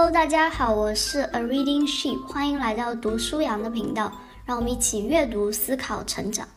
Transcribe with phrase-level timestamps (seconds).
[0.00, 4.10] Hello，大家好，我是 A Reading Sheep，欢迎来到读书羊的频道，
[4.46, 6.48] 让我们一起阅读、思考、成长。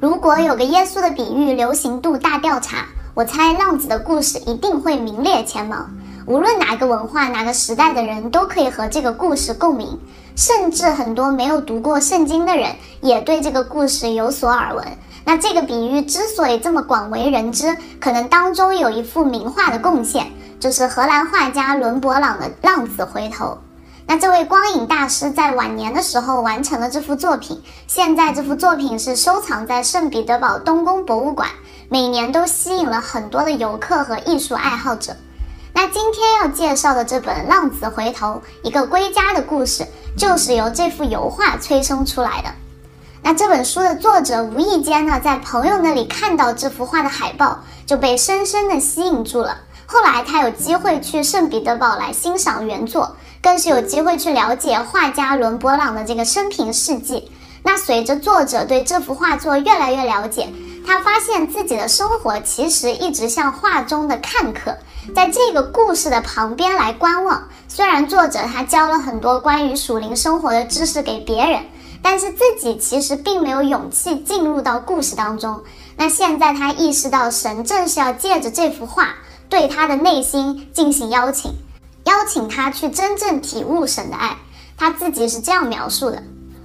[0.00, 5.86] 如果有个耶稣的比喻流行度大调查，我猜浪子的故事一定会名列前茅。
[6.26, 9.98] 无论哪个文化、哪个时代的人都可以和这个故事共鸣，
[10.36, 14.86] 甚至很多没有读过圣经的人也对这个故事有所耳闻。
[15.24, 23.46] 那这个比喻之所以这么广为人知，可能当中有一幅名画的贡献，就是荷兰画家伦勃朗的《浪子回头》。
[24.06, 31.48] 那这位光影大师在晚年的时候完成了这幅作品，现在这幅作品是收藏在圣彼得堡东宫博物馆，
[31.88, 35.16] 每年都吸引了很多的游客和艺术爱好者。
[35.74, 38.26] 那今天要介绍的这本《浪子回头》，
[38.62, 42.48] 一个归家的故事，就是由这幅油画催生出来的。
[43.22, 49.56] 那这本书的作者无意间呢，在朋友那里看到这幅画的海报，就被深深的吸引住了。
[49.86, 57.30] 后来他有机会去圣彼得堡来欣赏原作，更是有机会去了解画家伦勃朗的这个生平事迹。
[57.62, 60.52] 那随着作者对这幅画作越来越了解，
[60.86, 64.76] 他发现自己的生活其实一直像画中的看客。
[65.14, 67.48] 在这个故事的旁边来观望。
[67.68, 71.64] 虽然作者他教了很多关于属灵生活的知识给别人，
[72.02, 75.62] 但是自己其实并没有勇气进入到故事当中。
[75.96, 79.14] 那现在他意识到，神正是要借着这幅画
[79.48, 81.52] 对他的内心进行邀请，
[82.04, 84.36] 邀请他去真正体悟神的爱。
[84.76, 86.22] 他自己是这样描述的：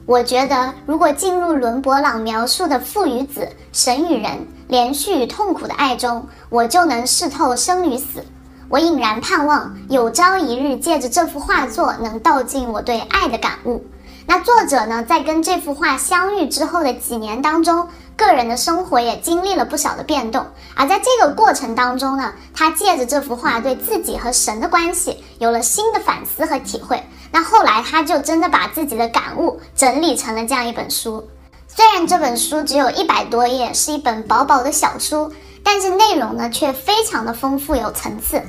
[0.08, 4.48] 我觉得，如果进入伦勃朗描述的父与子、神与人。
[4.70, 8.26] 连续与痛苦的爱中，我就能视透生与死。
[8.68, 13.86] 我隐然盼望有朝一日，借着这幅画作，能道尽我对爱的感悟。
[14.26, 17.88] 那作者呢，在跟这幅画相遇之后的几年当中，
[18.18, 20.46] 个人的生活也经历了不少的变动。
[20.76, 27.02] 而在这个过程当中呢，他借着这幅画，对自己和神的关系有了新的反思和体会。
[27.32, 31.28] 那后来，他就真的把自己的感悟整理成了这样一本书。
[31.68, 35.32] 虽然这本书只有一百多页，是一本薄薄的小书，
[35.64, 38.42] 但是内容呢却非常的丰富有层次。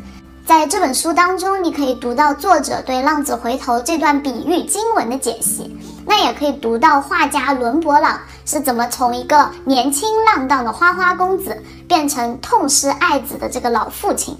[0.46, 14.38] 在这本书当中，你可以读到作者对“浪子回头”这段比喻经文的解析，那也可以读到画家伦勃朗是怎么从一个年轻浪荡的花花公子变成痛失爱子的这个老父亲，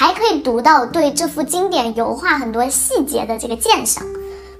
[0.00, 4.02] 还可以读到对这幅经典油画很多细节的这个鉴赏。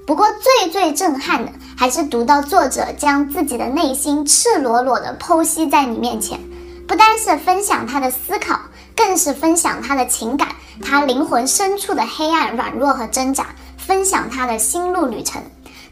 [0.05, 6.39] 不过最最震撼的，还是读到作者将自己的内心赤裸裸地剖析在你面前，
[6.87, 8.59] 不单是分享他的思考，
[8.95, 10.49] 更是分享他的情感，
[10.85, 13.47] 他灵魂深处的黑暗、软弱和挣扎，
[13.79, 15.41] 分享他的心路旅程。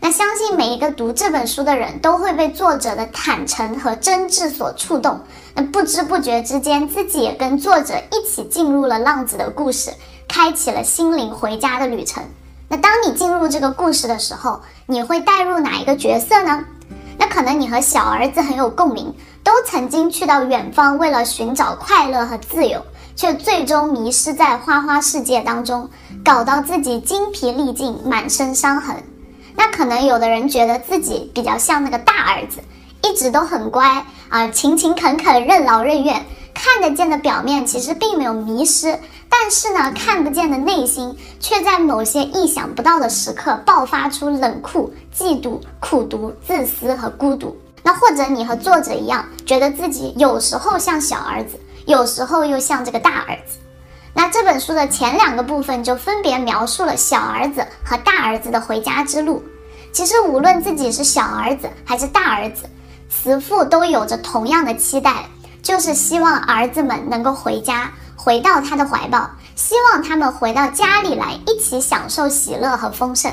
[0.01, 5.19] 那相信每一个读这本书的人都会被作者的坦诚和真挚所触动，
[5.53, 9.91] 那不知不觉之间，自己也跟作者一起进入了浪子的故事，
[10.27, 12.23] 开启了心灵回家的旅程。
[12.69, 16.63] 那当你进入这个故事的时候，你会带入哪一个角色呢？
[17.17, 22.81] 那可能你和小儿子很有共鸣，都曾经去到远方，为了寻找快乐和自由，
[23.17, 25.89] 却最终迷失在花花世界当中，
[26.23, 28.95] 搞到自己精疲力尽，满身伤痕。
[29.59, 32.61] 那可能有的人觉得自己比较像那个大儿子，
[33.03, 38.97] 一直都很乖啊，勤勤恳恳，任劳任怨，看得见的表面其实并没有迷失。
[39.27, 47.57] 但是呢，看不见的内心却在某些意想不到的时刻爆发出冷酷、嫉妒、苦毒、自私和孤独。
[47.83, 53.57] 那或者你和作者一样，觉得自己有时候像小儿子，有时候又像这个大儿子。
[54.13, 59.43] 那这本书的前两个部分就分别描述了小儿子和大儿子的回家之路。
[59.91, 62.63] 其实无论自己是小儿子还是大儿子，
[63.09, 65.25] 慈父都有着同样的期待，
[65.61, 67.91] 就是希望儿子们能够回家。
[68.15, 73.31] 回到他的怀抱，希望他们回到家里来，一起享受喜乐和丰盛。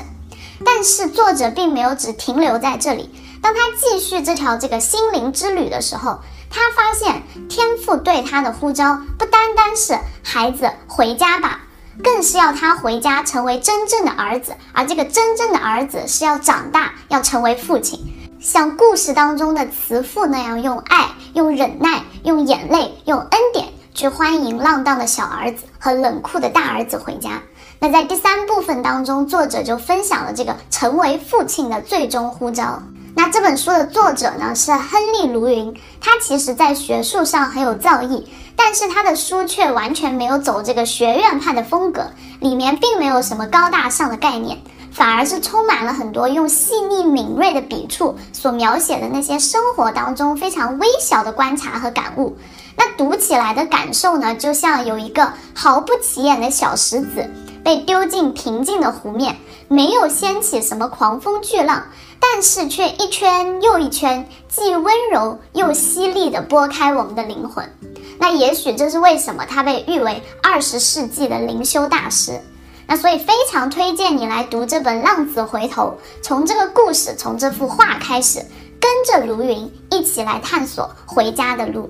[0.65, 3.13] 但是作者并没有只停留在这里。
[3.41, 11.61] 当他继续这条这个心灵之旅的时候，他发现天父对他的呼召不单单是孩子回家吧，
[12.03, 14.55] 更是要他回家成为真正的儿子。
[14.73, 17.99] 而这个真正的儿子是要长大，要成为父亲，
[18.39, 23.67] 像故事当中的慈父那样，用爱、用忍耐、用眼泪、用恩典。
[23.93, 27.41] 去欢迎浪荡的小儿子和冷酷的大儿子回家。
[27.79, 32.83] 那在第三部分当中，作者就分享了这个成为父亲的最终呼召。
[33.17, 38.23] 那这本书的作者呢是亨利·卢云，他其实在学术上很有造诣，
[38.55, 44.59] 但是他的书却完全没有走这个学院派的风格，里面并没有什么高大上的概念，
[44.91, 52.37] 反而是充满了很多用细腻敏锐的笔触所描写的那些生活当中非常微小的观察和感悟。
[52.75, 57.27] 那读起来的感受呢，就像有一个毫不起眼的小石子
[57.63, 59.35] 被丢进平静的湖面，
[59.67, 61.87] 没有掀起什么狂风巨浪，
[62.19, 67.69] 但是却一圈又一圈，既温柔又犀利地拨开我们的灵魂。
[68.19, 72.41] 那也许这是为什么他被誉为二十世纪的灵修大师。
[72.87, 78.39] 那所以非常推荐你来读这本《浪子回头》，从这个故事，从这幅画开始，
[78.79, 81.89] 跟着卢云一起来探索回家的路。